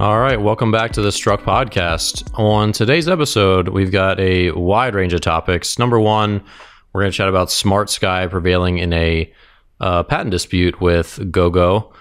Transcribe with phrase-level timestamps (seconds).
[0.00, 2.26] All right, welcome back to the Struck Podcast.
[2.38, 5.78] On today's episode, we've got a wide range of topics.
[5.78, 6.42] Number one,
[6.94, 9.30] we're going to chat about Smart Sky prevailing in a
[9.78, 11.92] uh, patent dispute with GoGo.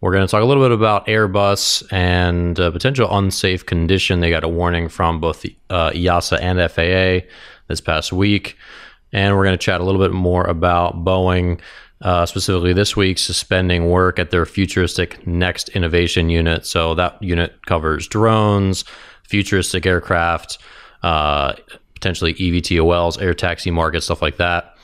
[0.00, 4.20] We're going to talk a little bit about Airbus and potential unsafe condition.
[4.20, 7.28] They got a warning from both uh, EASA and FAA
[7.66, 8.56] this past week.
[9.12, 11.60] And we're going to chat a little bit more about Boeing,
[12.02, 16.64] uh, specifically this week, suspending work at their futuristic Next Innovation Unit.
[16.64, 18.84] So that unit covers drones,
[19.24, 20.58] futuristic aircraft,
[21.02, 21.54] uh,
[21.94, 24.76] potentially EVTOLs, air taxi market, stuff like that.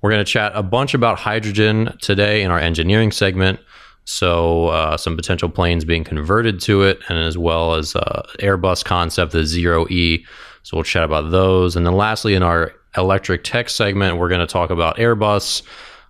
[0.00, 3.58] We're going to chat a bunch about hydrogen today in our engineering segment.
[4.04, 8.84] So, uh, some potential planes being converted to it, and as well as uh, Airbus
[8.84, 10.26] concept, the Zero E.
[10.62, 11.74] So, we'll chat about those.
[11.74, 15.62] And then, lastly, in our electric tech segment, we're going to talk about Airbus,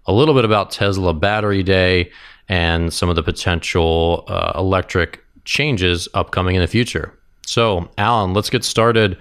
[0.07, 2.11] a little bit about Tesla Battery Day,
[2.49, 7.19] and some of the potential uh, electric changes upcoming in the future.
[7.47, 9.17] So, Alan, let's get started.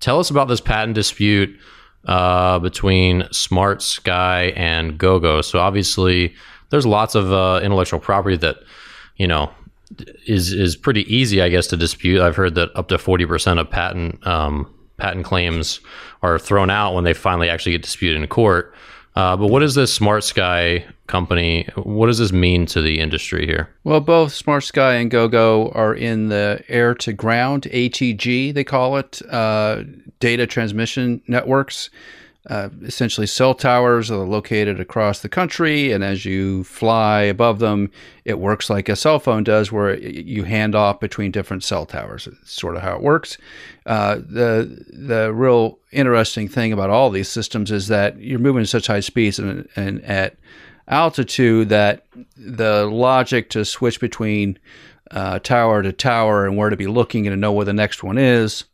[0.00, 1.58] Tell us about this patent dispute
[2.06, 5.42] uh, between Smart Sky and GoGo.
[5.42, 6.34] So, obviously,
[6.70, 8.56] there's lots of uh, intellectual property that
[9.16, 9.50] you know
[10.26, 12.22] is is pretty easy, I guess, to dispute.
[12.22, 15.80] I've heard that up to forty percent of patent um, patent claims
[16.22, 18.74] are thrown out when they finally actually get disputed in court.
[19.14, 21.68] Uh, but what is this Smart Sky company?
[21.74, 23.68] What does this mean to the industry here?
[23.84, 28.96] Well, both Smart Sky and GoGo are in the air to ground, ATG, they call
[28.96, 29.82] it, uh,
[30.20, 31.90] data transmission networks.
[32.48, 37.88] Uh, essentially, cell towers are located across the country, and as you fly above them,
[38.24, 42.26] it works like a cell phone does, where you hand off between different cell towers.
[42.26, 43.38] It's sort of how it works.
[43.86, 48.68] Uh, the the real interesting thing about all these systems is that you're moving at
[48.68, 50.36] such high speeds and, and at
[50.88, 54.58] altitude that the logic to switch between
[55.12, 58.02] uh, tower to tower and where to be looking and to know where the next
[58.02, 58.64] one is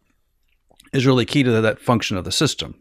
[0.95, 2.75] is really key to that function of the system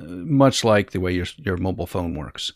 [0.00, 2.52] much like the way your your mobile phone works.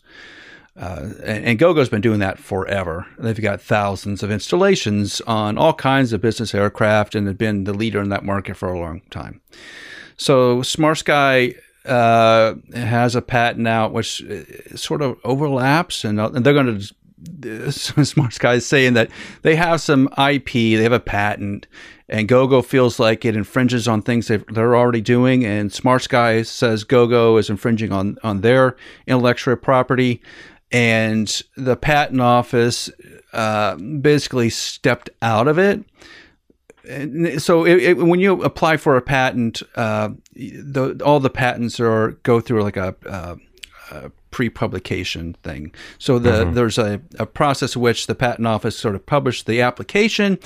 [0.77, 3.07] Uh, and, and GoGo's been doing that forever.
[3.17, 7.73] They've got thousands of installations on all kinds of business aircraft and have been the
[7.73, 9.41] leader in that market for a long time.
[10.17, 11.55] So Smart Sky
[11.85, 14.43] uh, has a patent out which uh,
[14.75, 16.79] sort of overlaps, and, and they're going
[17.41, 17.71] to.
[17.71, 19.09] Smart Sky is saying that
[19.41, 21.65] they have some IP, they have a patent,
[22.09, 26.83] and GoGo feels like it infringes on things they're already doing, and Smart Sky says
[26.83, 28.75] GoGo is infringing on on their
[29.05, 30.21] intellectual property,
[30.71, 32.89] and the patent office
[33.33, 35.83] uh, basically stepped out of it.
[36.89, 41.81] And so, it, it, when you apply for a patent, uh, the, all the patents
[41.81, 43.37] are go through like a, a,
[43.91, 45.73] a pre-publication thing.
[45.97, 46.53] So the mm-hmm.
[46.53, 50.39] there's a, a process in which the patent office sort of published the application,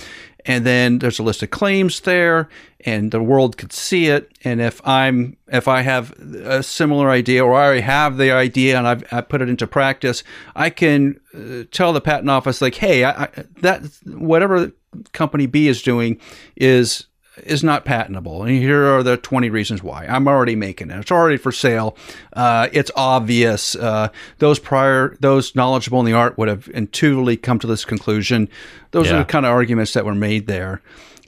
[0.46, 2.50] and then there's a list of claims there,
[2.86, 4.32] and the world could see it.
[4.44, 8.78] And if I'm if I have a similar idea, or I already have the idea
[8.78, 10.24] and I've I put it into practice,
[10.56, 13.30] I can uh, tell the patent office like, hey, I, I,
[13.62, 14.72] that whatever
[15.14, 16.20] company B is doing
[16.56, 17.06] is
[17.38, 18.44] is not patentable.
[18.44, 20.06] And here are the 20 reasons why.
[20.06, 21.00] I'm already making it.
[21.00, 21.96] It's already for sale.
[22.34, 23.76] Uh, it's obvious.
[23.76, 24.10] Uh,
[24.40, 28.50] those prior, those knowledgeable in the art would have intuitively come to this conclusion.
[28.92, 29.16] Those yeah.
[29.16, 30.82] are the kind of arguments that were made there.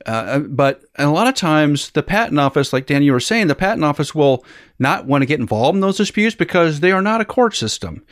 [0.05, 3.55] Uh, but a lot of times, the patent office, like Dan, you were saying, the
[3.55, 4.43] patent office will
[4.79, 8.05] not want to get involved in those disputes because they are not a court system.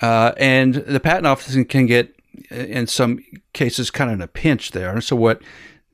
[0.00, 2.14] Uh, and the patent office can get,
[2.50, 5.00] in some cases, kind of in a pinch there.
[5.00, 5.40] So, what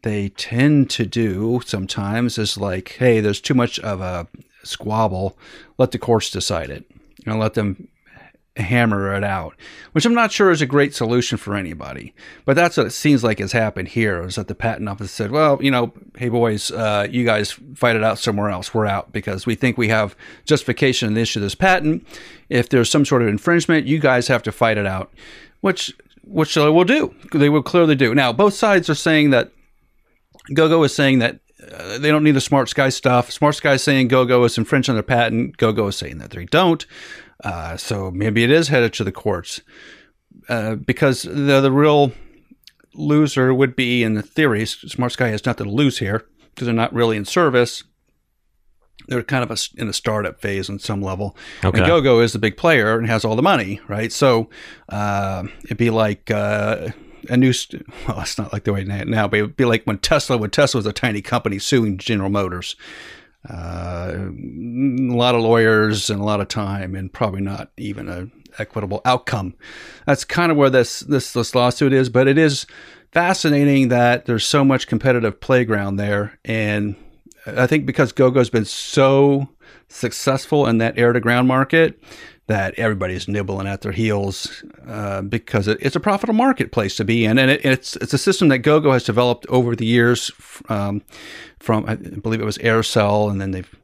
[0.04, 4.28] they tend to do sometimes is like, hey, there's too much of a
[4.62, 5.37] squabble.
[5.78, 6.84] Let the courts decide it
[7.26, 7.88] and let them
[8.56, 9.56] hammer it out,
[9.93, 12.14] which I'm not sure is a great solution for anybody.
[12.44, 15.31] But that's what it seems like has happened here is that the patent office said,
[15.31, 18.73] well, you know, hey, boys, uh, you guys fight it out somewhere else.
[18.73, 20.14] We're out because we think we have
[20.44, 22.06] justification in the issue of this patent.
[22.49, 25.12] If there's some sort of infringement, you guys have to fight it out,
[25.61, 25.93] which
[26.26, 27.14] which they will do.
[27.34, 28.14] They will clearly do.
[28.14, 29.50] Now, both sides are saying that
[30.52, 31.41] GoGo is saying that
[31.73, 33.31] uh, they don't need the Smart Sky stuff.
[33.31, 35.56] Smart Sky is saying GoGo is infringing on their patent.
[35.56, 36.85] GoGo is saying that they don't.
[37.43, 39.61] Uh, so maybe it is headed to the courts
[40.49, 42.12] uh, because the the real
[42.94, 44.67] loser would be in the theory.
[44.67, 46.26] Smart Sky has nothing to lose here.
[46.55, 47.82] because they're not really in service.
[49.08, 51.37] They're kind of a, in a startup phase on some level.
[51.64, 51.79] Okay.
[51.79, 54.11] And GoGo is the big player and has all the money, right?
[54.12, 54.49] So
[54.88, 56.88] uh, it'd be like uh,
[57.29, 59.99] a new, st- well, it's not like the way now, but it'd be like when
[59.99, 62.76] Tesla, when Tesla was a tiny company suing General Motors.
[63.49, 68.29] Uh, a lot of lawyers and a lot of time, and probably not even a
[68.59, 69.55] equitable outcome.
[70.06, 72.67] That's kind of where this this this lawsuit is, but it is
[73.12, 76.97] fascinating that there's so much competitive playground there, and
[77.47, 79.49] I think because GoGo's been so
[79.88, 82.00] successful in that air to ground market
[82.46, 87.25] that everybody's nibbling at their heels uh, because it, it's a profitable marketplace to be
[87.25, 90.31] in, and it, it's it's a system that GoGo has developed over the years.
[90.69, 91.02] Um,
[91.58, 93.75] from I believe it was Aircell, and then they've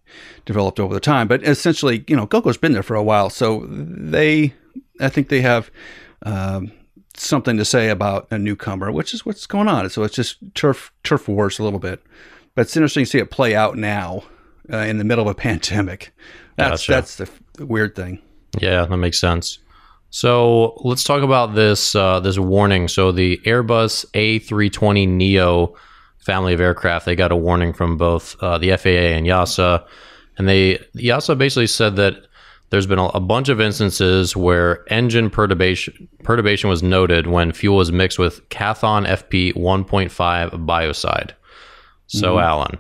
[0.45, 1.27] developed over the time.
[1.27, 4.55] But essentially, you know, GoGo's been there for a while, so they,
[5.01, 5.71] I think they have.
[6.23, 6.73] Um,
[7.17, 9.89] something to say about a newcomer, which is what's going on.
[9.91, 12.03] So it's just turf turf wars a little bit,
[12.55, 14.25] but it's interesting to see it play out now
[14.73, 16.13] uh, in the middle of a pandemic.
[16.57, 16.93] That's Gotcha.
[16.93, 18.23] that's the f- weird thing.
[18.59, 19.59] Yeah, that makes sense.
[20.11, 22.89] So let's talk about this uh, this warning.
[22.89, 25.75] So the Airbus A320 Neo
[26.19, 29.87] family of aircraft, they got a warning from both uh, the FAA and EASA,
[30.37, 32.25] and they EASA basically said that
[32.71, 37.91] there's been a, bunch of instances where engine perturbation perturbation was noted when fuel was
[37.91, 41.33] mixed with Kathon FP 1.5 biocide.
[42.07, 42.79] So, Alan,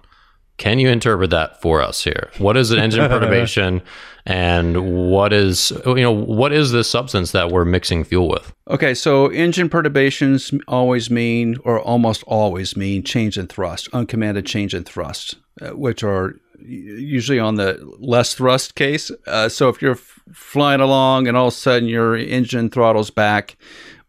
[0.60, 2.30] can you interpret that for us here?
[2.36, 3.80] What is an engine perturbation,
[4.26, 8.52] and what is you know what is this substance that we're mixing fuel with?
[8.68, 14.74] Okay, so engine perturbations always mean, or almost always mean, change in thrust, uncommanded change
[14.74, 19.10] in thrust, uh, which are usually on the less thrust case.
[19.26, 23.10] Uh, so if you're f- flying along and all of a sudden your engine throttles
[23.10, 23.56] back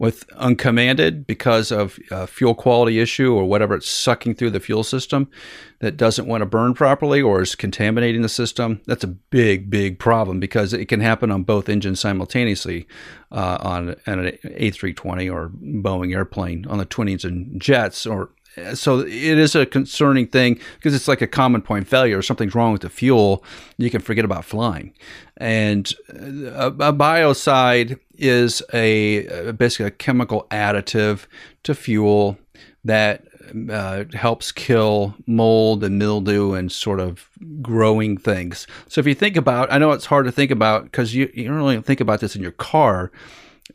[0.01, 4.83] with uncommanded because of a fuel quality issue or whatever it's sucking through the fuel
[4.83, 5.29] system
[5.77, 9.99] that doesn't want to burn properly or is contaminating the system, that's a big, big
[9.99, 12.87] problem because it can happen on both engines simultaneously
[13.31, 18.31] uh, on an A320 or Boeing airplane on the twin engine jets or
[18.73, 22.17] so it is a concerning thing because it's like a common point failure.
[22.17, 23.43] or Something's wrong with the fuel,
[23.77, 24.93] you can forget about flying.
[25.37, 31.25] And a, a biocide is a basically a chemical additive
[31.63, 32.37] to fuel
[32.83, 33.23] that
[33.69, 37.29] uh, helps kill mold and mildew and sort of
[37.61, 38.67] growing things.
[38.87, 41.45] So if you think about, I know it's hard to think about because you, you
[41.45, 43.11] don't really think about this in your car,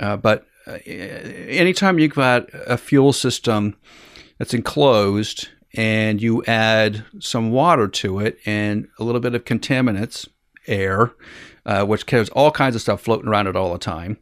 [0.00, 3.76] uh, but uh, anytime you've got a fuel system
[4.38, 10.28] that's enclosed and you add some water to it and a little bit of contaminants,
[10.66, 11.12] air,
[11.66, 14.16] uh, which has all kinds of stuff floating around it all the time.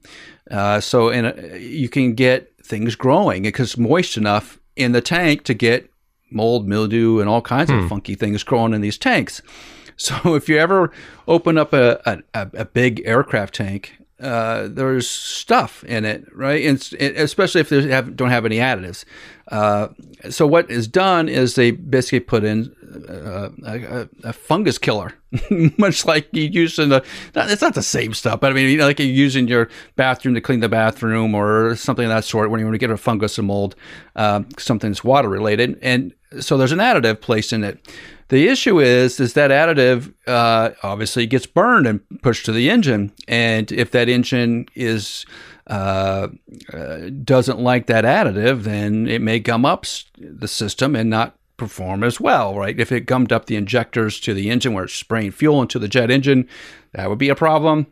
[0.51, 5.01] Uh, so in a, you can get things growing because it's moist enough in the
[5.01, 5.89] tank to get
[6.31, 9.41] mold, mildew, and all kinds of funky things growing in these tanks.
[9.97, 10.91] So if you ever
[11.29, 12.01] open up a,
[12.35, 16.65] a, a big aircraft tank, uh, there's stuff in it, right?
[16.65, 19.05] And especially if they have, don't have any additives.
[19.49, 19.89] Uh,
[20.31, 22.75] so what is done is they basically put in
[23.07, 25.13] uh, a, a, fungus killer,
[25.79, 27.05] much like you use in the.
[27.35, 29.69] It's not the same stuff, but I mean, you know, like you use in your
[29.97, 32.91] bathroom to clean the bathroom or something of that sort when you want to get
[32.91, 33.77] a fungus and mold,
[34.17, 37.87] uh, something that's water related, and so there's an additive placed in it.
[38.35, 43.13] The issue is, is that additive uh, obviously gets burned and pushed to the engine,
[43.29, 45.25] and if that engine is
[45.69, 46.27] uh,
[46.73, 49.87] uh, doesn't like that additive, then it may gum up
[50.19, 52.81] the system and not perform as well, right?
[52.81, 55.87] If it gummed up the injectors to the engine where it's spraying fuel into the
[55.87, 56.49] jet engine,
[56.91, 57.87] that would be a problem.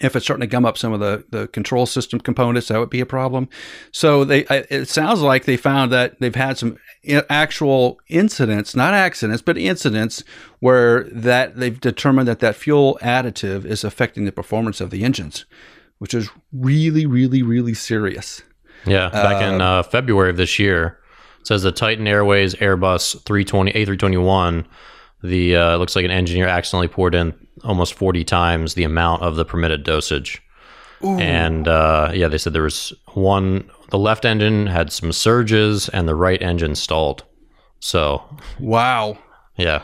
[0.00, 2.90] If it's starting to gum up some of the, the control system components, that would
[2.90, 3.48] be a problem.
[3.92, 6.78] So they, it sounds like they found that they've had some
[7.30, 10.24] actual incidents, not accidents, but incidents
[10.58, 15.44] where that they've determined that that fuel additive is affecting the performance of the engines,
[15.98, 18.42] which is really, really, really serious.
[18.86, 20.98] Yeah, back in uh, February of this year,
[21.40, 24.64] it says the Titan Airways Airbus 320 A321.
[25.22, 27.32] The uh, looks like an engineer accidentally poured in
[27.64, 30.42] almost 40 times the amount of the permitted dosage.
[31.02, 31.18] Ooh.
[31.18, 33.70] And uh, yeah, they said there was one.
[33.90, 37.24] The left engine had some surges, and the right engine stalled.
[37.80, 38.22] So,
[38.58, 39.18] wow.
[39.56, 39.82] Yeah,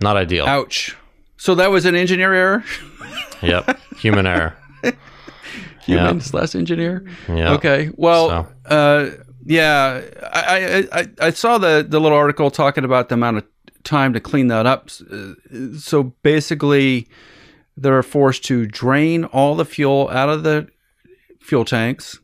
[0.00, 0.46] not ideal.
[0.46, 0.96] Ouch.
[1.38, 2.64] So that was an engineer error.
[3.42, 4.56] yep, human error.
[5.86, 6.22] Human yep.
[6.22, 7.06] slash engineer.
[7.28, 7.52] Yeah.
[7.52, 7.90] Okay.
[7.96, 8.54] Well.
[8.68, 8.74] So.
[8.74, 9.10] Uh,
[9.46, 13.44] yeah, I, I I saw the the little article talking about the amount of
[13.84, 14.90] time to clean that up.
[15.78, 17.08] So basically,
[17.76, 20.68] they're forced to drain all the fuel out of the
[21.40, 22.18] fuel tanks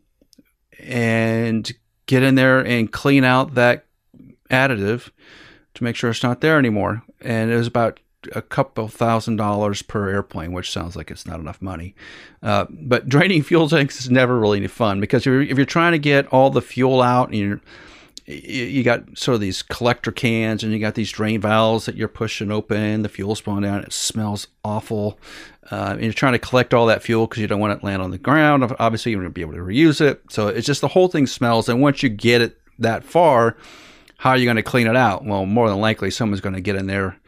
[0.80, 1.72] and
[2.06, 3.86] get in there and clean out that
[4.50, 5.10] additive
[5.74, 7.02] to make sure it's not there anymore.
[7.20, 8.00] And it was about
[8.32, 11.94] a couple thousand dollars per airplane, which sounds like it's not enough money.
[12.42, 15.66] Uh, but draining fuel tanks is never really any fun because if you're, if you're
[15.66, 17.60] trying to get all the fuel out and you're
[18.26, 22.08] you got sort of these collector cans and you got these drain valves that you're
[22.08, 23.02] pushing open.
[23.02, 23.82] The fuel's flowing down.
[23.82, 25.18] It smells awful.
[25.70, 27.86] Uh, and you're trying to collect all that fuel because you don't want it to
[27.86, 28.64] land on the ground.
[28.78, 30.22] Obviously you're going to be able to reuse it.
[30.30, 31.68] So it's just the whole thing smells.
[31.68, 33.56] And once you get it that far
[34.16, 35.24] how are you going to clean it out?
[35.24, 37.18] Well more than likely someone's going to get in there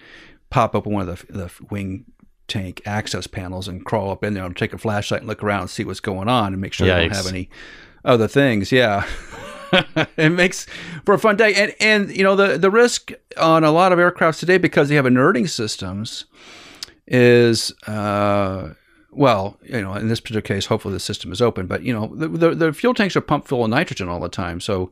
[0.49, 2.07] pop open one of the, the wing
[2.49, 5.63] tank access panels and crawl up in there and take a flashlight and look around
[5.63, 6.95] and see what's going on and make sure Yikes.
[6.95, 7.51] they don't have any
[8.05, 8.73] other things.
[8.73, 9.07] Yeah
[10.17, 10.67] it makes
[11.05, 11.55] for a fun day.
[11.55, 14.95] And and you know the the risk on a lot of aircrafts today because they
[14.95, 16.27] have inerting systems
[17.07, 18.71] is uh,
[19.17, 21.67] well, you know, in this particular case, hopefully the system is open.
[21.67, 24.29] But you know, the, the, the fuel tanks are pumped full of nitrogen all the
[24.29, 24.91] time, so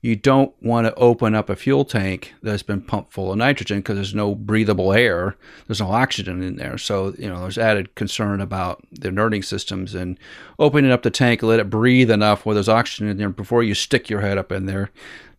[0.00, 3.78] you don't want to open up a fuel tank that's been pumped full of nitrogen
[3.78, 6.78] because there's no breathable air, there's no oxygen in there.
[6.78, 10.18] So you know, there's added concern about the inerting systems and
[10.58, 13.74] opening up the tank, let it breathe enough where there's oxygen in there before you
[13.74, 14.90] stick your head up in there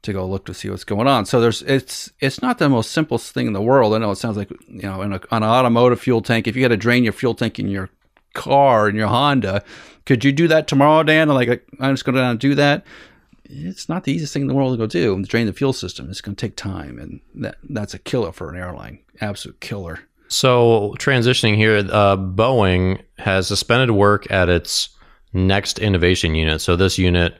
[0.04, 1.26] to go look to see what's going on.
[1.26, 3.94] So there's it's it's not the most simplest thing in the world.
[3.94, 6.56] I know it sounds like you know, in a, on an automotive fuel tank, if
[6.56, 7.90] you had to drain your fuel tank in your
[8.38, 9.64] car in your Honda.
[10.06, 11.28] Could you do that tomorrow, Dan?
[11.28, 12.86] Like, I'm just going to do that.
[13.44, 15.22] It's not the easiest thing in the world to go do.
[15.24, 16.10] Drain the fuel system.
[16.10, 19.00] It's going to take time, and that that's a killer for an airline.
[19.20, 20.00] Absolute killer.
[20.28, 24.90] So transitioning here, uh, Boeing has suspended work at its
[25.34, 26.62] next innovation unit.
[26.62, 27.40] So this unit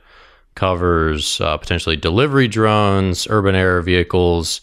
[0.56, 4.62] covers uh, potentially delivery drones, urban air vehicles,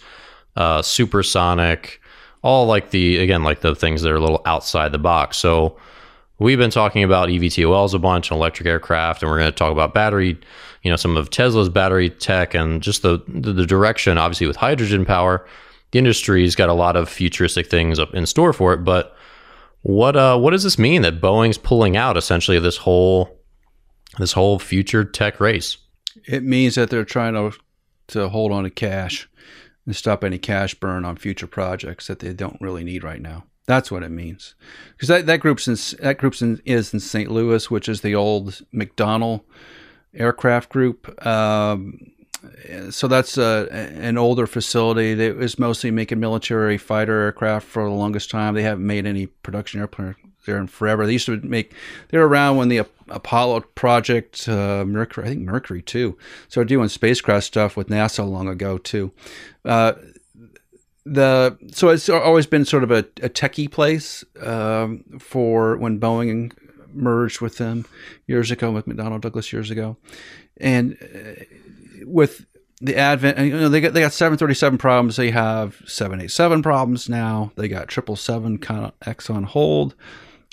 [0.56, 2.00] uh, supersonic,
[2.42, 5.36] all like the again like the things that are a little outside the box.
[5.38, 5.76] So
[6.38, 9.72] we've been talking about eVTOLs a bunch, and electric aircraft, and we're going to talk
[9.72, 10.38] about battery,
[10.82, 14.56] you know, some of Tesla's battery tech and just the, the, the direction, obviously, with
[14.56, 15.46] hydrogen power.
[15.92, 19.16] The industry's got a lot of futuristic things up in store for it, but
[19.82, 23.38] what uh, what does this mean that Boeing's pulling out essentially this whole
[24.18, 25.76] this whole future tech race?
[26.26, 27.56] It means that they're trying to
[28.08, 29.28] to hold on to cash
[29.84, 33.44] and stop any cash burn on future projects that they don't really need right now.
[33.66, 34.54] That's what it means.
[34.92, 37.30] Because that, that group's in, that group's in, is in St.
[37.30, 39.42] Louis, which is the old McDonnell
[40.14, 41.26] aircraft group.
[41.26, 42.12] Um,
[42.90, 47.90] so that's uh, an older facility that was mostly making military fighter aircraft for the
[47.90, 48.54] longest time.
[48.54, 51.06] They haven't made any production airplane there in forever.
[51.06, 51.72] They used to make.
[52.08, 56.18] They were around when the Apollo project, uh, Mercury, I think Mercury too.
[56.48, 59.12] Started doing spacecraft stuff with NASA long ago too.
[59.64, 59.94] Uh,
[61.04, 66.52] the so it's always been sort of a, a techie place um, for when Boeing
[66.92, 67.84] merged with them
[68.26, 69.96] years ago with McDonnell Douglas years ago,
[70.56, 71.44] and uh,
[72.06, 72.46] with
[72.80, 75.16] the advent, you know, they got they got seven thirty seven problems.
[75.16, 77.52] They have seven eight seven problems now.
[77.56, 79.94] They got triple seven kind of X on hold.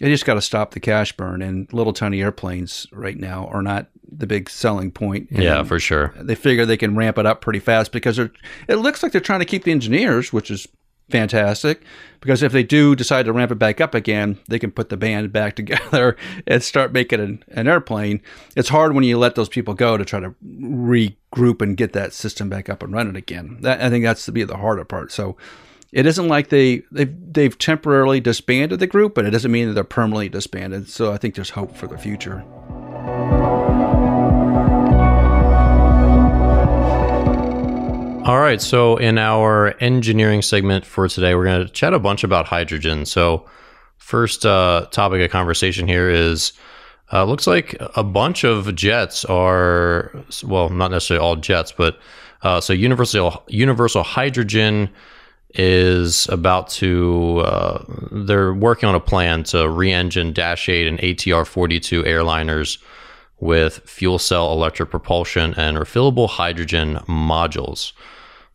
[0.02, 1.44] They just got to stop the cash burn.
[1.44, 5.30] And little tiny airplanes right now are not the big selling point.
[5.30, 6.14] And yeah, for sure.
[6.20, 8.32] They figure they can ramp it up pretty fast because it
[8.68, 10.68] looks like they're trying to keep the engineers, which is
[11.12, 11.84] fantastic.
[12.20, 14.98] Because if they do decide to ramp it back up again, they can put the
[14.98, 16.18] band back together
[16.48, 18.24] and start making an, an airplane.
[18.56, 22.14] It's hard when you let those people go to try to regroup and get that
[22.14, 23.60] system back up and running again.
[23.62, 25.12] That, I think that's to be the harder part.
[25.12, 25.38] So
[25.92, 29.74] it isn't like they they've, they've temporarily disbanded the group, but it doesn't mean that
[29.74, 30.90] they're permanently disbanded.
[30.90, 32.44] So I think there's hope for the future.
[38.24, 38.62] All right.
[38.62, 43.06] So, in our engineering segment for today, we're going to chat a bunch about hydrogen.
[43.06, 43.50] So,
[43.98, 46.54] first uh, topic of conversation here is
[47.12, 52.00] uh, looks like a bunch of jets are, well, not necessarily all jets, but
[52.44, 54.90] uh, so universal universal hydrogen
[55.56, 61.46] is about to uh, they're working on a plan to re-engine dash 8 and atr
[61.46, 62.82] 42 airliners
[63.40, 67.92] with fuel cell electric propulsion and refillable hydrogen modules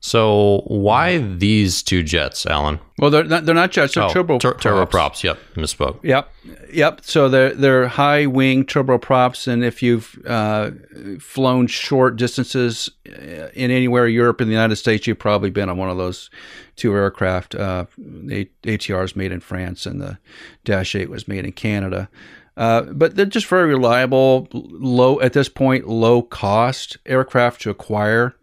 [0.06, 2.78] so why these two jets, Alan?
[3.00, 3.94] Well, they're not, they're not jets.
[3.94, 5.24] They're oh, turbo tur- turboprops.
[5.24, 5.98] Yep, misspoke.
[6.04, 6.32] Yep,
[6.72, 7.00] yep.
[7.02, 10.70] So they're they're high wing turboprops, and if you've uh,
[11.18, 15.76] flown short distances uh, in anywhere Europe and the United States, you've probably been on
[15.76, 16.30] one of those
[16.76, 17.56] two aircraft.
[17.56, 20.18] Uh, the ATR is made in France, and the
[20.64, 22.08] Dash Eight was made in Canada.
[22.56, 28.36] Uh, but they're just very reliable, low at this point, low cost aircraft to acquire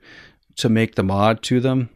[0.57, 1.89] to make the mod to them.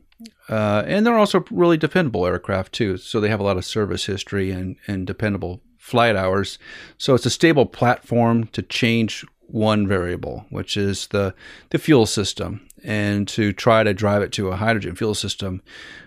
[0.49, 2.97] Uh, and they're also really dependable aircraft too.
[2.97, 6.57] So they have a lot of service history and, and dependable flight hours.
[6.97, 11.33] So it's a stable platform to change one variable, which is the
[11.69, 15.61] the fuel system, and to try to drive it to a hydrogen fuel system.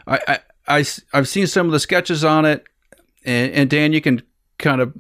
[0.07, 0.39] I, I,
[0.79, 2.65] I have seen some of the sketches on it,
[3.25, 4.23] and, and Dan, you can
[4.59, 4.95] kind of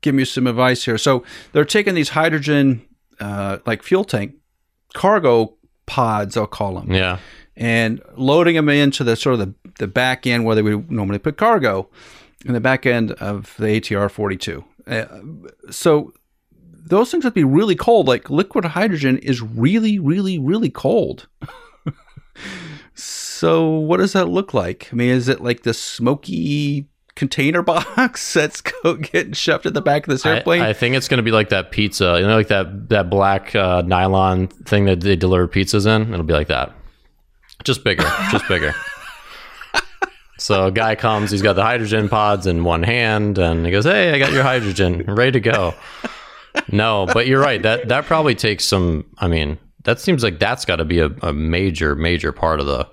[0.00, 0.98] give me some advice here.
[0.98, 2.86] So they're taking these hydrogen
[3.18, 4.34] uh, like fuel tank
[4.94, 5.57] cargo
[5.88, 6.92] pods, I'll call them.
[6.92, 7.18] Yeah.
[7.56, 11.18] And loading them into the sort of the, the back end where they would normally
[11.18, 11.88] put cargo
[12.44, 14.64] in the back end of the ATR 42.
[14.86, 15.06] Uh,
[15.70, 16.12] so
[16.62, 18.06] those things would be really cold.
[18.06, 21.26] Like liquid hydrogen is really, really, really cold.
[22.94, 24.88] so what does that look like?
[24.92, 26.86] I mean, is it like the smoky
[27.18, 28.60] container box that's
[29.12, 30.62] getting shoved at the back of this airplane.
[30.62, 33.10] I, I think it's going to be like that pizza, you know, like that that
[33.10, 36.14] black uh, nylon thing that they deliver pizzas in.
[36.14, 36.72] It'll be like that,
[37.64, 38.74] just bigger, just bigger.
[40.40, 43.84] So a guy comes, he's got the hydrogen pods in one hand, and he goes,
[43.84, 45.74] "Hey, I got your hydrogen, ready to go."
[46.70, 47.60] No, but you're right.
[47.60, 49.04] That that probably takes some.
[49.18, 52.66] I mean, that seems like that's got to be a, a major, major part of
[52.66, 52.88] the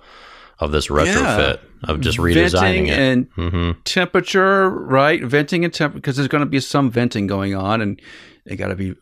[0.59, 1.89] of this retrofit yeah.
[1.89, 3.71] of just redesigning venting it and mm-hmm.
[3.83, 5.21] temperature, right?
[5.23, 8.01] Venting and temperature because there's going to be some venting going on, and
[8.45, 8.95] they got to be,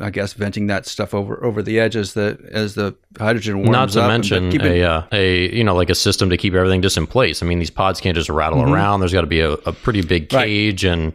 [0.00, 3.70] I guess, venting that stuff over over the edge as the as the hydrogen warms
[3.70, 6.82] Not to up mention a uh, a you know like a system to keep everything
[6.82, 7.42] just in place.
[7.42, 8.72] I mean, these pods can't just rattle mm-hmm.
[8.72, 9.00] around.
[9.00, 10.92] There's got to be a, a, pretty big cage, right.
[10.92, 11.12] and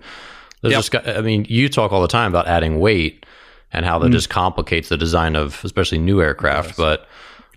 [0.61, 0.79] there's yep.
[0.79, 1.09] just got.
[1.09, 3.25] I mean, you talk all the time about adding weight
[3.73, 4.13] and how that mm-hmm.
[4.13, 7.07] just complicates the design of especially new aircraft, but.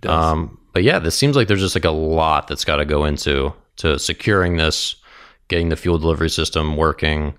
[0.06, 3.06] Um, but yeah, this seems like there's just like a lot that's got to go
[3.06, 4.96] into to securing this,
[5.48, 7.32] getting the fuel delivery system working,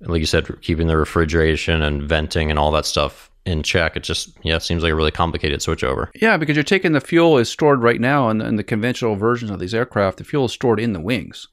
[0.00, 3.96] like you said, keeping the refrigeration and venting and all that stuff in check.
[3.96, 6.10] It just yeah, seems like a really complicated switchover.
[6.14, 9.16] Yeah, because you're taking the fuel is stored right now in the, in the conventional
[9.16, 10.18] versions of these aircraft.
[10.18, 11.48] The fuel is stored in the wings.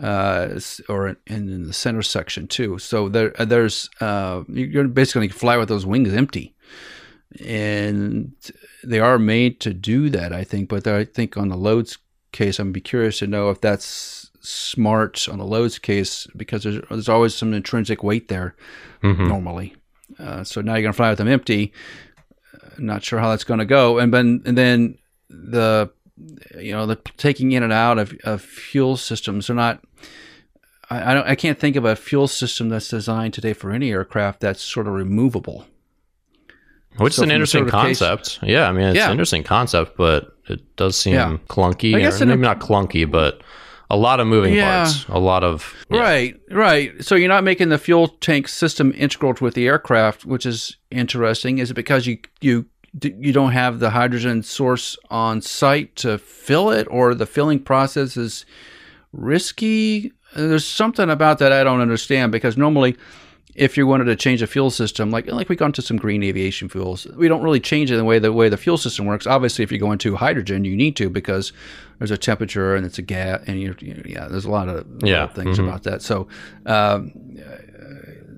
[0.00, 2.78] Uh, or in, in, the center section too.
[2.78, 6.54] So there, there's uh, you're basically fly with those wings empty
[7.44, 8.32] and
[8.82, 10.68] they are made to do that, I think.
[10.68, 11.98] But I think on the loads
[12.32, 16.80] case, I'm be curious to know if that's smart on the loads case because there's
[16.88, 18.54] there's always some intrinsic weight there
[19.02, 19.28] mm-hmm.
[19.28, 19.74] normally.
[20.18, 21.72] Uh, so now you're gonna fly with them empty.
[22.54, 25.90] Uh, not sure how that's gonna go, and then and then the
[26.58, 29.82] you know the taking in and out of, of fuel systems are not.
[30.90, 31.26] I, I don't.
[31.26, 34.86] I can't think of a fuel system that's designed today for any aircraft that's sort
[34.86, 35.66] of removable.
[36.98, 38.40] Which so is an interesting concept.
[38.42, 39.06] Yeah, I mean, it's yeah.
[39.06, 41.36] an interesting concept, but it does seem yeah.
[41.48, 41.94] clunky.
[41.94, 43.42] I guess or maybe not clunky, but
[43.90, 44.84] a lot of moving yeah.
[44.84, 45.06] parts.
[45.08, 46.92] A lot of right, right.
[47.02, 51.58] So you're not making the fuel tank system integral with the aircraft, which is interesting.
[51.58, 52.66] Is it because you you
[53.02, 58.16] you don't have the hydrogen source on site to fill it, or the filling process
[58.16, 58.44] is
[59.12, 60.12] risky?
[60.36, 62.96] There's something about that I don't understand because normally
[63.58, 66.22] if you wanted to change a fuel system, like like we got into some green
[66.22, 69.26] aviation fuels, we don't really change it the way the way the fuel system works.
[69.26, 71.52] Obviously, if you go into hydrogen, you need to because
[71.98, 73.74] there's a temperature and it's a gas, and you
[74.06, 75.26] yeah, there's a lot of, yeah.
[75.26, 75.68] things mm-hmm.
[75.68, 76.02] about that.
[76.02, 76.28] So,
[76.66, 77.12] um,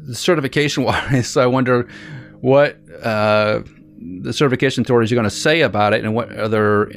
[0.06, 1.88] the certification wise, I wonder
[2.40, 3.62] what uh,
[3.98, 6.90] the certification authorities are going to say about it, and what other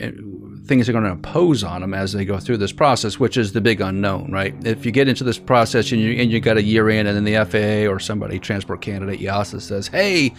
[0.65, 3.52] things are going to impose on them as they go through this process, which is
[3.52, 4.56] the big unknown, right?
[4.65, 7.15] If you get into this process and you and you got a year in, and
[7.15, 10.34] then the FAA or somebody, Transport Canada, EASA says, "Hey,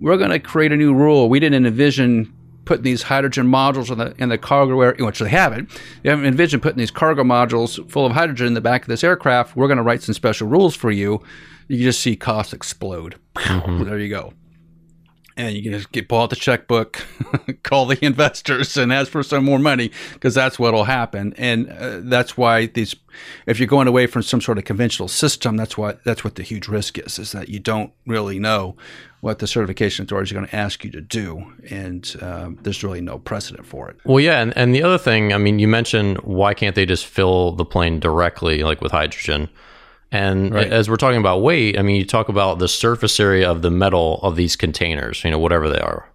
[0.00, 1.28] we're going to create a new rule.
[1.28, 5.30] We didn't envision." Putting these hydrogen modules in the in the cargo area, which they
[5.30, 5.70] haven't.
[6.02, 9.02] They haven't envisioned putting these cargo modules full of hydrogen in the back of this
[9.02, 9.56] aircraft.
[9.56, 11.22] We're going to write some special rules for you.
[11.68, 13.16] You just see costs explode.
[13.36, 13.84] Mm-hmm.
[13.84, 14.34] There you go
[15.38, 17.06] and you can just get pull out the checkbook,
[17.62, 21.32] call the investors, and ask for some more money because that's what'll happen.
[21.38, 22.96] And uh, that's why these,
[23.46, 26.42] if you're going away from some sort of conventional system, that's what that's what the
[26.42, 28.76] huge risk is: is that you don't really know
[29.20, 33.00] what the certification authorities are going to ask you to do, and um, there's really
[33.00, 33.96] no precedent for it.
[34.04, 37.06] Well, yeah, and, and the other thing, I mean, you mentioned why can't they just
[37.06, 39.48] fill the plane directly, like with hydrogen?
[40.10, 40.72] And right.
[40.72, 43.70] as we're talking about weight, I mean, you talk about the surface area of the
[43.70, 46.08] metal of these containers, you know, whatever they are.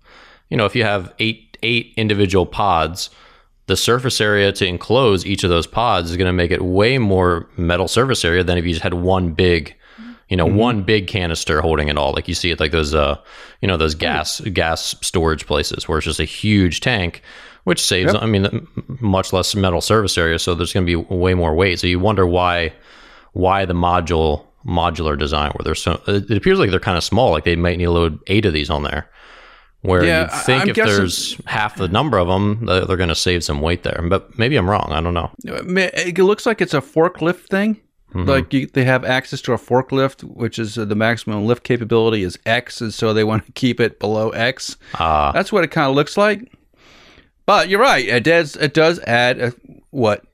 [0.50, 3.10] You know, if you have eight eight individual pods,
[3.68, 6.98] the surface area to enclose each of those pods is going to make it way
[6.98, 9.76] more metal surface area than if you just had one big,
[10.28, 10.58] you know, mm-hmm.
[10.58, 12.12] one big canister holding it all.
[12.12, 13.16] Like you see it like those, uh,
[13.62, 17.22] you know, those gas gas storage places where it's just a huge tank,
[17.64, 18.22] which saves, yep.
[18.22, 18.68] I mean,
[19.00, 20.40] much less metal surface area.
[20.40, 21.80] So there's going to be way more weight.
[21.80, 22.74] So you wonder why
[23.34, 27.32] why the module modular design where they're so it appears like they're kind of small
[27.32, 29.10] like they might need to load eight of these on there
[29.82, 33.10] where yeah, you think I'm if guessing, there's half the number of them they're going
[33.10, 36.62] to save some weight there but maybe i'm wrong i don't know it looks like
[36.62, 37.82] it's a forklift thing
[38.28, 42.22] Like you, they have access to a forklift, which is uh, the maximum lift capability
[42.22, 44.78] is X, and so they want to keep it below X.
[45.00, 46.52] Ah, That's what it kind of looks like.
[47.48, 48.08] But you're right.
[48.08, 48.56] It does.
[48.56, 49.54] It does add a,
[49.90, 50.26] what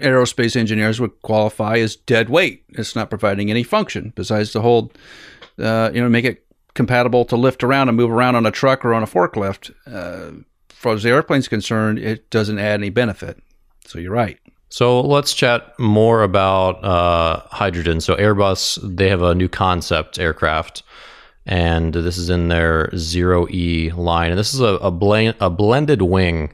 [0.00, 2.64] aerospace engineers would qualify as dead weight.
[2.70, 4.96] It's not providing any function besides to hold,
[5.58, 8.84] uh, you know, make it compatible to lift around and move around on a truck
[8.84, 9.72] or on a forklift.
[9.86, 13.42] Uh, as far as the airplane's concerned, it doesn't add any benefit.
[13.86, 14.38] So you're right.
[14.68, 18.00] So let's chat more about uh, hydrogen.
[18.00, 20.82] So Airbus, they have a new concept aircraft,
[21.46, 25.48] and this is in their Zero E line, and this is a a, blend, a
[25.48, 26.52] blended wing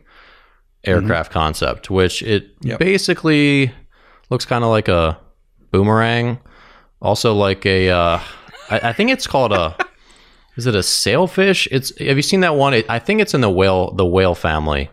[0.84, 2.78] aircraft concept, which it Yep.
[2.78, 3.72] basically
[4.30, 5.18] looks kind of like a
[5.70, 6.38] boomerang,
[7.00, 7.90] also like a.
[7.90, 8.20] Uh,
[8.70, 9.76] I, I think it's called a.
[10.56, 11.66] Is it a sailfish?
[11.70, 11.96] It's.
[11.98, 12.74] Have you seen that one?
[12.74, 14.90] It, I think it's in the whale the whale family,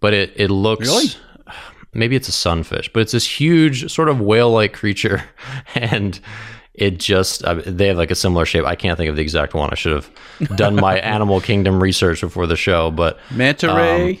[0.00, 1.08] but it it looks Really?
[1.94, 5.22] maybe it's a sunfish, but it's this huge sort of whale-like creature,
[5.74, 6.20] and
[6.74, 8.64] it just they have like a similar shape.
[8.66, 9.70] I can't think of the exact one.
[9.70, 14.10] I should have done my animal kingdom research before the show, but Manta ray.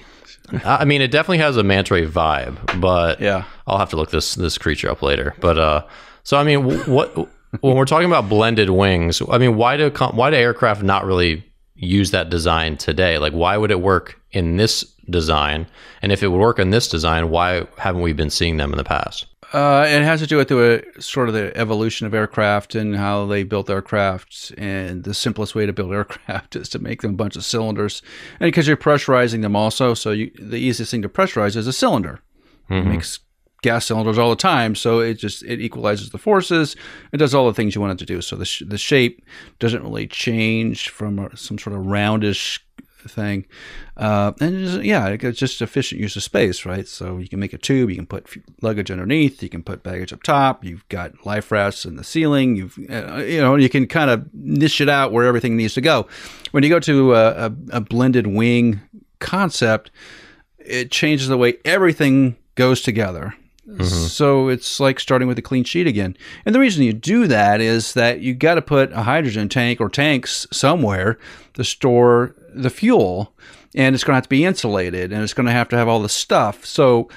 [0.64, 2.80] I mean, it definitely has a manta ray vibe.
[2.80, 3.44] But Yeah.
[3.66, 5.34] I'll have to look this this creature up later.
[5.40, 5.84] But uh,
[6.24, 7.14] so I mean, what
[7.60, 11.44] when we're talking about blended wings, I mean, why do why do aircraft not really
[11.74, 13.18] use that design today?
[13.18, 15.66] Like, why would it work in this design?
[16.00, 18.78] And if it would work in this design, why haven't we been seeing them in
[18.78, 19.26] the past?
[19.52, 23.26] Uh, it has to do with the sort of the evolution of aircraft and how
[23.26, 24.52] they built aircraft.
[24.56, 28.02] And the simplest way to build aircraft is to make them a bunch of cylinders,
[28.40, 31.72] and because you're pressurizing them also, so you, the easiest thing to pressurize is a
[31.72, 32.20] cylinder.
[32.70, 33.18] It makes
[33.62, 36.74] gas cylinders all the time, so it just it equalizes the forces.
[37.12, 38.22] It does all the things you want it to do.
[38.22, 39.22] So the sh- the shape
[39.58, 42.60] doesn't really change from a, some sort of roundish
[43.08, 43.46] thing.
[43.96, 46.86] Uh, and it's, yeah, it's just efficient use of space, right?
[46.86, 48.26] So you can make a tube, you can put
[48.60, 50.64] luggage underneath, you can put baggage up top.
[50.64, 52.56] You've got life rafts in the ceiling.
[52.56, 55.80] You've uh, you know you can kind of niche it out where everything needs to
[55.80, 56.06] go.
[56.52, 58.80] When you go to a, a, a blended wing
[59.18, 59.90] concept,
[60.58, 63.34] it changes the way everything goes together.
[63.80, 66.16] So it's like starting with a clean sheet again.
[66.44, 69.80] And the reason you do that is that you got to put a hydrogen tank
[69.80, 71.16] or tanks somewhere
[71.54, 73.32] to store the fuel,
[73.74, 75.88] and it's going to have to be insulated, and it's going to have to have
[75.88, 76.64] all the stuff.
[76.64, 77.08] So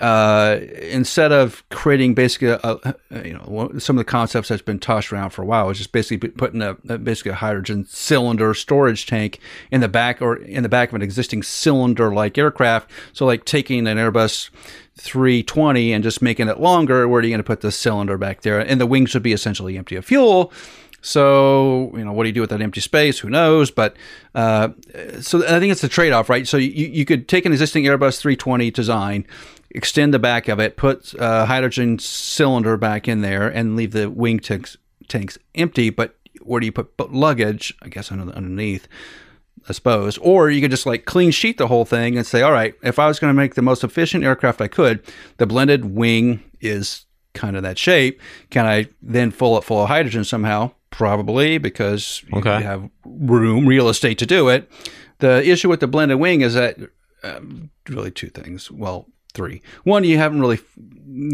[0.00, 4.78] uh, instead of creating basically a, a, you know some of the concepts that's been
[4.78, 8.54] tossed around for a while is just basically putting a, a basically a hydrogen cylinder
[8.54, 9.38] storage tank
[9.70, 12.90] in the back or in the back of an existing cylinder like aircraft.
[13.12, 14.48] So like taking an airbus
[14.96, 18.40] 320 and just making it longer where are you going to put the cylinder back
[18.40, 18.60] there?
[18.60, 20.52] And the wings would be essentially empty of fuel
[21.02, 23.18] so, you know, what do you do with that empty space?
[23.18, 23.72] Who knows?
[23.72, 23.96] But
[24.36, 24.68] uh,
[25.20, 26.46] so I think it's a trade off, right?
[26.46, 29.26] So you, you could take an existing Airbus 320 design,
[29.72, 34.08] extend the back of it, put a hydrogen cylinder back in there, and leave the
[34.08, 34.76] wing tanks,
[35.08, 35.90] tanks empty.
[35.90, 37.74] But where do you put put luggage?
[37.82, 38.86] I guess under, underneath.
[39.68, 40.18] I suppose.
[40.18, 42.98] Or you could just like clean sheet the whole thing and say, all right, if
[42.98, 45.04] I was going to make the most efficient aircraft I could,
[45.36, 48.20] the blended wing is kind of that shape.
[48.50, 50.72] Can I then fill it full of hydrogen somehow?
[50.90, 52.58] Probably because Okay.
[52.58, 54.70] you have room, real estate to do it.
[55.20, 56.76] The issue with the blended wing is that
[57.22, 58.70] um, really two things.
[58.70, 59.62] Well, three.
[59.84, 60.58] One, you haven't really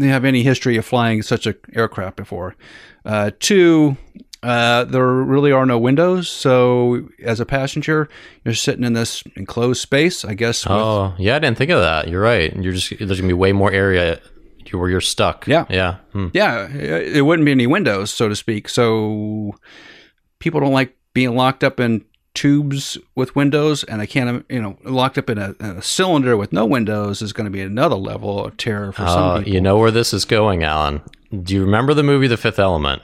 [0.01, 2.55] have any history of flying such a aircraft before.
[3.03, 3.97] Uh, two,
[4.43, 8.07] uh, there really are no windows, so as a passenger,
[8.45, 10.23] you're sitting in this enclosed space.
[10.23, 10.65] I guess.
[10.69, 12.07] Oh, yeah, I didn't think of that.
[12.07, 12.55] You're right.
[12.55, 14.21] You're just there's gonna be way more area
[14.77, 15.47] where you're stuck.
[15.47, 15.65] Yeah.
[15.69, 15.95] yeah.
[16.13, 16.27] Hmm.
[16.33, 18.69] Yeah, it wouldn't be any windows, so to speak.
[18.69, 19.53] So
[20.39, 22.05] people don't like being locked up in
[22.35, 26.37] tubes with windows, and I can't, you know, locked up in a, in a cylinder
[26.37, 29.53] with no windows is going to be another level of terror for some Uh, people.
[29.53, 31.01] you know where this is going, Alan.
[31.43, 33.01] Do you remember the movie The Fifth Element,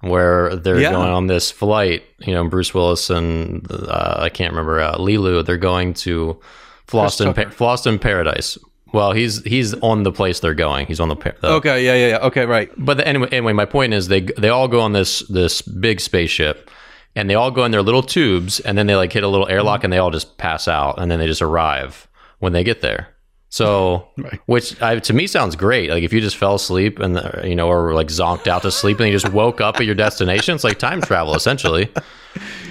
[0.00, 0.92] where they're Yeah.
[0.92, 2.02] going on this flight?
[2.18, 5.44] You know, Bruce Willis and uh, I can't remember uh, Leeloo.
[5.44, 6.40] They're going to
[6.88, 7.50] Fhloston, Tucker.
[7.50, 8.58] pa- Fhloston Paradise.
[8.92, 10.86] Well, he's he's on the place they're going.
[10.86, 12.26] He's on the, the Okay, yeah, yeah, yeah.
[12.26, 12.70] Okay, right.
[12.76, 16.00] but the, anyway, anyway, my point is they they all go on this this big
[16.00, 16.70] spaceship,
[17.14, 19.48] and they all go in their little tubes, and then they like hit a little
[19.48, 22.06] airlock, and they all just pass out, and then they just arrive
[22.38, 23.08] when they get there.
[23.48, 24.40] So, Right.
[24.46, 25.90] which I, to me sounds great.
[25.90, 28.70] Like if you just fell asleep and uh, you know, or like zonked out to
[28.70, 31.88] sleep, and you just woke up at your destination, it's like time travel essentially.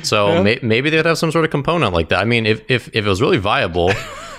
[0.04, 2.20] So may, maybe they'd have some sort of component like that.
[2.20, 3.92] I mean, if if if it was really viable,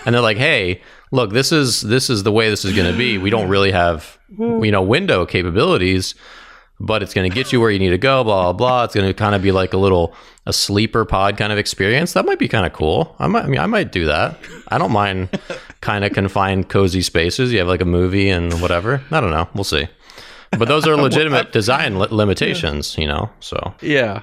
[0.04, 0.80] and they're like, hey,
[1.10, 3.18] look, this is this is the way this is going to be.
[3.18, 4.64] We don't really have hmm.
[4.64, 6.14] you know window capabilities,
[6.80, 8.24] but it's going to get you where you need to go.
[8.24, 8.84] Blah blah blah.
[8.84, 10.14] It's going to kind of be like a little
[10.46, 12.12] a sleeper pod kind of experience.
[12.12, 13.14] That might be kind of cool.
[13.18, 13.44] I might.
[13.44, 14.38] I mean, I might do that.
[14.68, 15.40] I don't mind
[15.80, 17.52] kind of confined, cozy spaces.
[17.52, 19.02] You have like a movie and whatever.
[19.10, 19.48] I don't know.
[19.54, 19.88] We'll see.
[20.58, 23.30] but those are legitimate design li- limitations, you know.
[23.40, 24.22] So Yeah,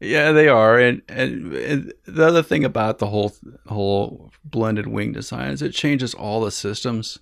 [0.00, 0.78] yeah, they are.
[0.78, 3.34] And, and and the other thing about the whole
[3.66, 7.18] whole blended wing design is it changes all the systems.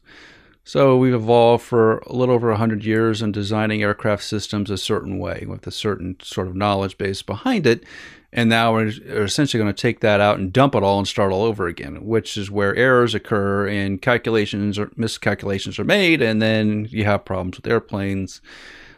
[0.64, 5.18] So we've evolved for a little over hundred years in designing aircraft systems a certain
[5.18, 7.84] way with a certain sort of knowledge base behind it.
[8.32, 11.32] And now we're essentially going to take that out and dump it all and start
[11.32, 16.42] all over again, which is where errors occur and calculations or miscalculations are made, and
[16.42, 18.42] then you have problems with airplanes.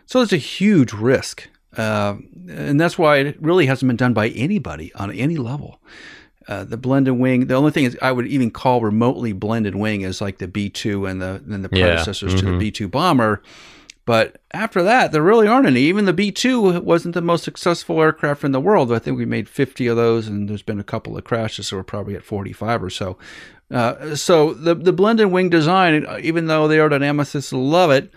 [0.07, 1.49] So it's a huge risk.
[1.79, 2.17] Uh,
[2.49, 5.81] and that's why it really hasn't been done by anybody on any level.
[6.49, 10.01] Uh, the blended wing, the only thing is I would even call remotely blended wing
[10.01, 12.59] is like the B 2 and the, and the Yeah, predecessors to the mhm.
[12.59, 13.43] B 2 bomber.
[14.07, 15.83] But after that, there really aren't any.
[15.83, 18.91] Even the B 2 wasn't the most successful aircraft in the world.
[18.91, 21.77] I think we made 50 of those, and there's been a couple of crashes, so
[21.77, 23.19] we're probably at 45 or so.
[23.71, 28.11] Uh, so the, the blended wing design, even though the aerodynamicists love it,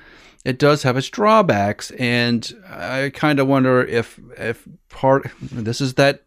[0.43, 5.95] it does have its drawbacks, and I kind of wonder if if part this is
[5.95, 6.23] that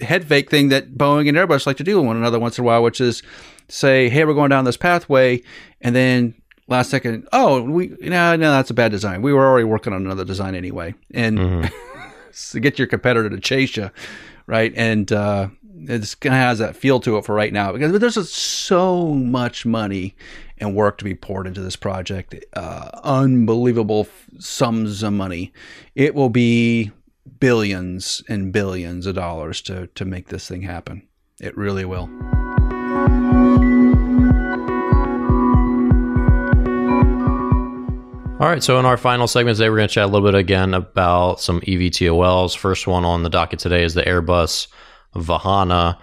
[0.00, 2.64] head fake thing that Boeing and Airbus like to do with one another once in
[2.64, 3.22] a while, which is
[3.68, 5.42] say, "Hey, we're going down this pathway,"
[5.80, 6.34] and then
[6.68, 9.22] last second, "Oh, we no, no, that's a bad design.
[9.22, 11.70] We were already working on another design anyway," and
[12.50, 13.90] to get your competitor to chase you,
[14.46, 14.72] right?
[14.76, 15.48] And uh,
[15.88, 19.08] it's kind of has that feel to it for right now because there's just so
[19.08, 20.14] much money
[20.58, 22.34] and work to be poured into this project.
[22.54, 24.08] Uh, unbelievable
[24.38, 25.52] sums of money.
[25.94, 26.90] It will be
[27.40, 31.06] billions and billions of dollars to to make this thing happen.
[31.40, 32.08] It really will.
[38.38, 40.34] All right, so in our final segment today, we're going to chat a little bit
[40.34, 42.54] again about some EVTOLs.
[42.54, 44.66] First one on the docket today is the Airbus
[45.14, 45.98] Vahana.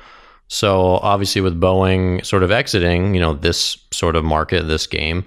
[0.48, 5.26] So obviously, with Boeing sort of exiting, you know, this sort of market, this game,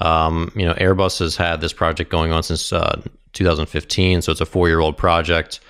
[0.00, 3.00] um, you know, Airbus has had this project going on since uh,
[3.32, 4.22] 2015.
[4.22, 5.60] So it's a four-year-old project,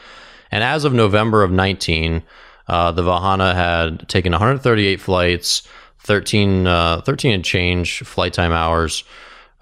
[0.50, 2.22] and as of November of 19,
[2.68, 5.66] uh, the Vahana had taken 138 flights,
[6.00, 9.04] 13, uh, 13 and change flight time hours.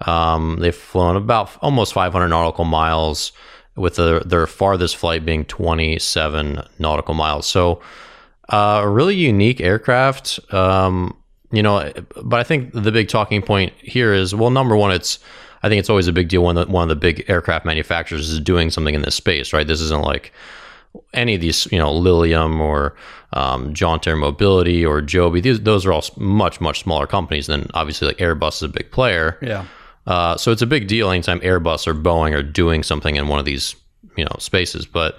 [0.01, 3.31] Um, they've flown about almost 500 nautical miles,
[3.75, 7.45] with their, their farthest flight being 27 nautical miles.
[7.45, 7.81] So,
[8.49, 10.39] uh, a really unique aircraft.
[10.53, 11.17] Um,
[11.51, 11.91] you know,
[12.23, 15.19] but I think the big talking point here is well, number one, it's
[15.63, 18.29] I think it's always a big deal when the, one of the big aircraft manufacturers
[18.29, 19.65] is doing something in this space, right?
[19.65, 20.31] This isn't like
[21.13, 22.95] any of these, you know, Lilium or
[23.33, 25.41] um, Jaunt Air Mobility or Joby.
[25.41, 28.91] These, those are all much, much smaller companies than obviously like Airbus is a big
[28.91, 29.39] player.
[29.41, 29.65] Yeah.
[30.07, 33.39] Uh, so it's a big deal anytime Airbus or Boeing are doing something in one
[33.39, 33.75] of these,
[34.15, 34.85] you know, spaces.
[34.85, 35.17] But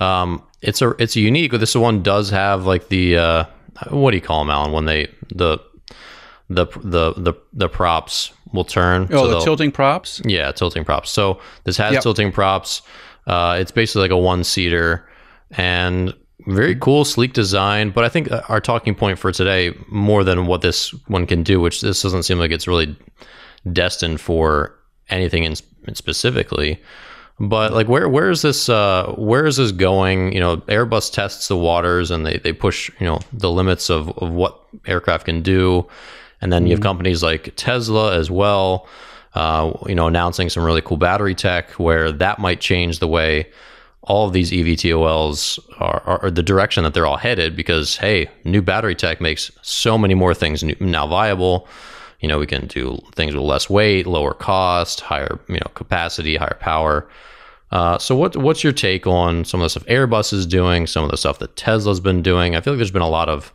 [0.00, 1.52] um, it's a it's a unique.
[1.52, 3.44] This one does have like the uh,
[3.90, 4.72] what do you call them, Alan?
[4.72, 5.58] When they the
[6.48, 9.08] the the the, the props will turn.
[9.12, 10.20] Oh, the tilting props.
[10.24, 11.10] yeah, tilting props.
[11.10, 12.02] So this has Yep.
[12.02, 12.82] tilting props.
[13.26, 15.08] Uh, it's basically like a one seater
[15.52, 16.12] and
[16.46, 17.90] very cool, sleek design.
[17.90, 21.60] But I think our talking point for today, more than what this one can do,
[21.60, 22.96] which this doesn't seem like it's really
[23.72, 24.74] destined for
[25.08, 25.54] anything in,
[25.94, 26.80] specifically.
[27.40, 28.68] But like, where where is this?
[28.68, 30.32] Uh, where is this going?
[30.32, 34.08] You know, Airbus tests the waters and they, they push you know the limits of,
[34.18, 35.86] of what aircraft can do,
[36.40, 38.86] and then you have companies like Tesla as well.
[39.34, 43.50] Uh, you know, announcing some really cool battery tech where that might change the way
[44.02, 47.56] all of these EVTOLs are, are, are the direction that they're all headed.
[47.56, 51.66] Because hey, new battery tech makes so many more things new, now viable.
[52.24, 56.36] You know, we can do things with less weight, lower cost, higher you know capacity,
[56.36, 57.06] higher power.
[57.70, 61.04] Uh, so what what's your take on some of the stuff Airbus is doing, some
[61.04, 62.56] of the stuff that Tesla's been doing?
[62.56, 63.52] I feel like there's been a lot of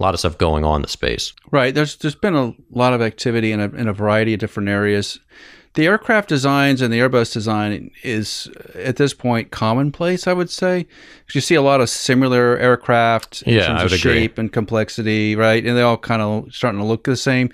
[0.00, 1.32] a lot of stuff going on in the space.
[1.52, 1.72] Right.
[1.72, 5.20] There's there's been a lot of activity in a, in a variety of different areas.
[5.74, 10.86] The aircraft designs and the Airbus design is at this point commonplace, I would say.
[11.32, 13.98] you see a lot of similar aircraft in Yeah, terms of agree.
[13.98, 15.64] shape and complexity, right?
[15.64, 17.50] And they all kind of starting to look the same.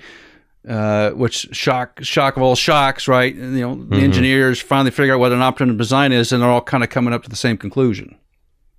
[0.66, 3.34] Uh, which shock shock of all shocks, right?
[3.34, 6.48] And, you know, the engineers finally figure out what an optimum design is, and they're
[6.48, 8.16] all kind of coming up to the same conclusion.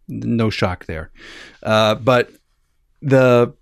[0.07, 1.11] No shock there,
[1.61, 2.31] uh, but
[3.03, 3.53] the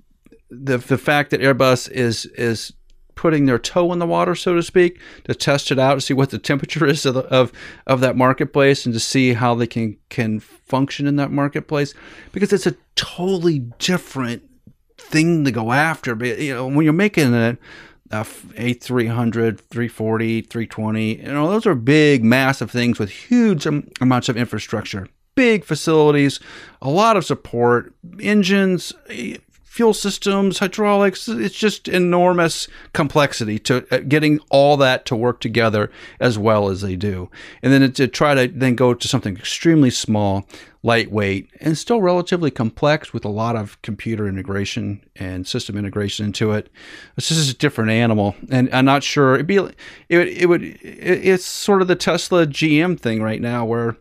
[0.50, 2.72] the the fact that Airbus is is
[3.16, 6.14] putting their toe in the water, so to speak, to test it out to see
[6.14, 7.52] what the temperature is of the, of,
[7.86, 11.94] of that marketplace and to see how they can can function in that marketplace,
[12.32, 14.44] because it's a totally different
[14.98, 16.16] thing to go after.
[16.16, 17.58] But you know, when you're making a
[18.14, 24.30] a A300, 340, 320, you know, those are big, massive things with huge am- amounts
[24.30, 26.40] of infrastructure, big facilities,
[26.82, 29.38] a lot of support, engines, eh,
[29.74, 31.28] fuel systems, hydraulics.
[31.28, 36.82] It's just enormous complexity to uh, getting all that to work together as well as
[36.82, 37.32] they do.
[37.64, 40.48] And then to try to then go to something extremely small,
[40.84, 46.52] lightweight, and still relatively complex with a lot of computer integration and system integration into
[46.52, 46.70] it.
[47.16, 49.76] This is a different animal, and I'm not sure it'd be it,
[50.10, 53.98] it would it's sort of the Tesla GM thing right now where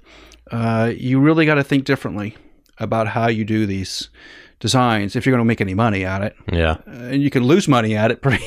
[0.51, 2.37] uh, you really got to think differently
[2.77, 4.11] about how you do these
[4.63, 6.37] designs if you're going to make any money at it.
[6.51, 6.77] Yeah.
[6.87, 8.47] Uh, and you can lose money at it pretty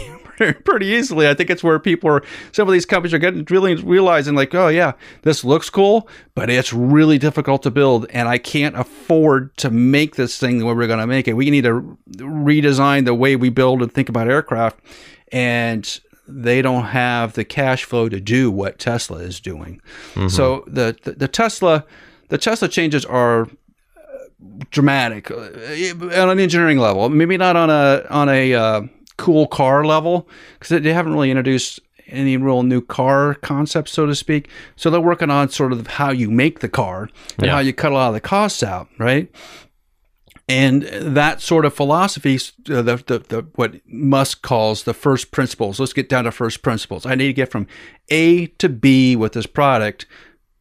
[0.66, 1.28] pretty easily.
[1.28, 4.56] I think it's where people are some of these companies are getting really realizing like,
[4.56, 9.56] oh yeah, this looks cool, but it's really difficult to build and I can't afford
[9.58, 11.34] to make this thing the way we're going to make it.
[11.34, 14.80] We need to redesign the way we build and think about aircraft
[15.34, 19.82] and they don't have the cash flow to do what Tesla is doing.
[20.14, 20.30] Mm-hmm.
[20.30, 21.86] So the, the the Tesla
[22.30, 23.48] the Tesla changes are
[24.72, 27.10] dramatic uh, on an engineering level.
[27.10, 28.82] Maybe not on a on a uh,
[29.18, 30.28] cool car level
[30.60, 34.50] because they haven't really introduced any real new car concepts, so to speak.
[34.76, 37.54] So they're working on sort of how you make the car and yeah.
[37.54, 39.30] how you cut a lot of the costs out, right?
[40.48, 45.80] And that sort of philosophy, uh, the, the, the, what Musk calls the first principles.
[45.80, 47.04] Let's get down to first principles.
[47.04, 47.66] I need to get from
[48.10, 50.06] A to B with this product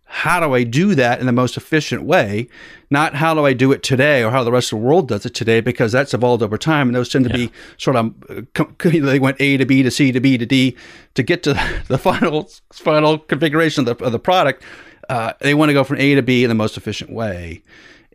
[0.07, 2.49] how do I do that in the most efficient way?
[2.91, 5.27] Not how do I do it today or how the rest of the world does
[5.27, 6.89] it today, because that's evolved over time.
[6.89, 7.47] And those tend to yeah.
[7.47, 10.77] be sort of, uh, they went A to B to C to B to D
[11.15, 11.55] to get to
[11.89, 14.63] the final final configuration of the, of the product.
[15.09, 17.63] Uh, they want to go from A to B in the most efficient way.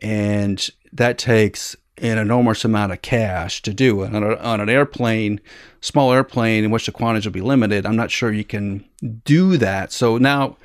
[0.02, 4.15] And that takes an enormous amount of cash to do it.
[4.15, 5.41] On, a, on an airplane,
[5.82, 8.86] small airplane in which the quantities will be limited, I'm not sure you can
[9.25, 9.91] do that.
[9.91, 10.58] So now,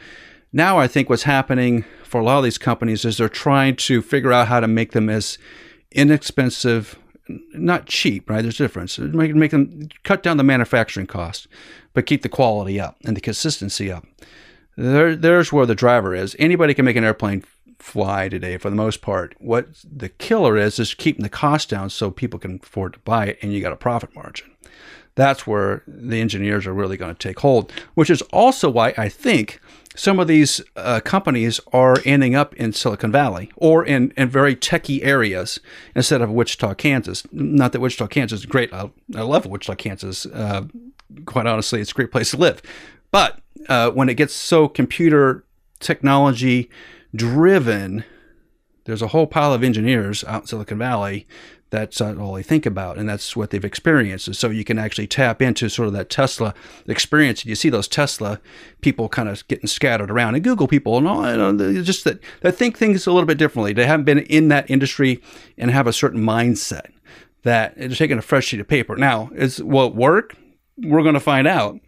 [0.55, 4.01] now I think what's happening for a lot of these companies is they're trying to
[4.01, 5.37] figure out how to make them as
[5.91, 6.97] inexpensive,
[7.29, 8.41] not cheap, right?
[8.41, 8.97] There's a difference.
[8.97, 11.49] Make, make them cut down the manufacturing cost,
[11.93, 14.07] but keep the quality up and the consistency up.
[14.77, 16.37] There, there's where the driver is.
[16.39, 17.45] Anybody can make an airplane
[17.81, 19.35] fly today for the most part.
[19.39, 23.27] What the killer is is keeping the cost down so people can afford to buy
[23.27, 24.53] it and you got a profit margin.
[25.17, 29.09] That's where the engineers are really going to take hold, which is also why I
[29.09, 29.61] think
[29.95, 34.57] some of these uh, companies are ending up in Silicon Valley or in, in very
[34.57, 35.61] techie areas
[35.95, 37.25] instead of Wichita, Kansas.
[37.31, 38.73] Not that Wichita, Kansas is great.
[38.73, 40.27] I, I love Wichita, Kansas.
[40.27, 40.65] Uh,
[41.27, 42.61] quite honestly, it's a great place to live.
[43.13, 45.45] But uh, when it gets so computer
[45.79, 46.69] technology
[47.15, 48.05] driven,
[48.85, 51.29] there's a whole pile of engineers out in Silicon Valley
[51.75, 54.29] that's all they think about and that's what they've experienced.
[54.29, 56.55] And so you can actually tap into sort of that tesla
[56.87, 58.41] experience you see those tesla
[58.81, 60.37] people kind of getting scattered around.
[60.37, 63.73] And google people and all and just that they think things a little bit differently.
[63.73, 65.21] They haven't been in that industry
[65.59, 66.93] and have a certain mindset
[67.43, 68.97] that they're taking a fresh sheet of paper.
[68.97, 70.37] Now is it work?
[70.77, 71.81] We're going to find out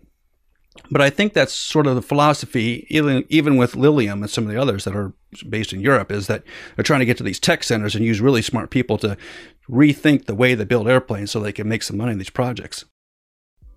[0.90, 4.50] but I think that's sort of the philosophy, even even with Lilium and some of
[4.50, 5.12] the others that are
[5.48, 6.42] based in Europe, is that
[6.74, 9.16] they're trying to get to these tech centers and use really smart people to
[9.68, 12.84] rethink the way they build airplanes so they can make some money in these projects.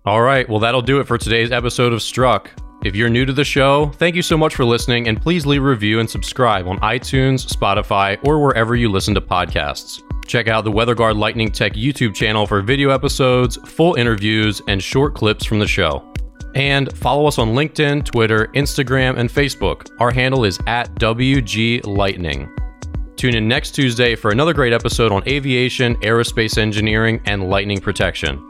[0.04, 2.50] All right, well that'll do it for today's episode of Struck.
[2.82, 5.62] If you're new to the show, thank you so much for listening, and please leave
[5.62, 10.00] a review and subscribe on iTunes, Spotify, or wherever you listen to podcasts.
[10.26, 15.14] Check out the WeatherGuard Lightning Tech YouTube channel for video episodes, full interviews, and short
[15.14, 16.09] clips from the show.
[16.54, 19.88] And follow us on LinkedIn, Twitter, Instagram, and Facebook.
[20.00, 22.52] Our handle is at WG Lightning.
[23.16, 28.42] Tune in next Tuesday for another great episode on aviation, aerospace engineering, and lightning protection.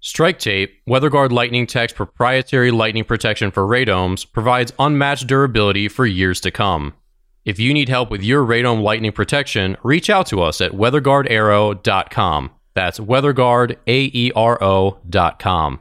[0.00, 6.40] Strike Tape, WeatherGuard Lightning Tech's proprietary lightning protection for radomes, provides unmatched durability for years
[6.40, 6.92] to come.
[7.44, 12.50] If you need help with your radome lightning protection, reach out to us at weatherguardaero.com.
[12.74, 15.80] That's weatherguardaero.com.